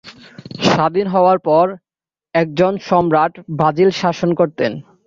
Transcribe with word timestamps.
স্বাধীন 0.65 1.07
হবার 1.07 1.37
পর 1.47 1.65
একজন 2.35 2.73
সম্রাট 2.87 3.33
ব্রাজিল 3.57 3.89
শাসন 3.91 4.29
করতেন। 4.33 4.71